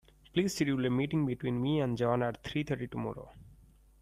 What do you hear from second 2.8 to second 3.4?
tomorrow.